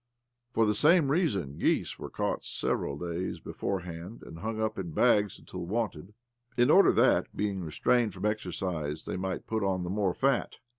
[0.51, 5.37] For the same reason geese were caught several days beforehand, and hung up in bags
[5.37, 6.15] until wanted,
[6.57, 10.55] in order that, being restrained from exercise, they might put on the more fat.